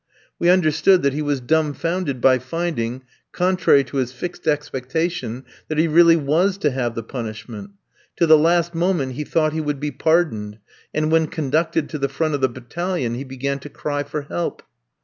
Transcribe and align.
We 0.39 0.49
understood 0.49 1.03
that 1.03 1.13
he 1.13 1.21
was 1.21 1.41
dumbfounded 1.41 2.21
by 2.21 2.39
finding, 2.39 3.03
contrary 3.31 3.83
to 3.83 3.97
his 3.97 4.11
fixed 4.11 4.47
expectation, 4.47 5.45
that 5.67 5.77
he 5.77 5.87
really 5.87 6.15
was 6.15 6.57
to 6.61 6.71
have 6.71 6.95
the 6.95 7.03
punishment. 7.03 7.73
To 8.15 8.25
the 8.25 8.35
last 8.35 8.73
moment 8.73 9.11
he 9.11 9.23
thought 9.23 9.53
he 9.53 9.61
would 9.61 9.79
be 9.79 9.91
pardoned, 9.91 10.57
and 10.91 11.11
when 11.11 11.27
conducted 11.27 11.87
to 11.89 11.99
the 11.99 12.09
front 12.09 12.33
of 12.33 12.41
the 12.41 12.49
battalion, 12.49 13.13
he 13.13 13.23
began 13.23 13.59
to 13.59 13.69
cry 13.69 14.01
for 14.01 14.23
help. 14.23 14.63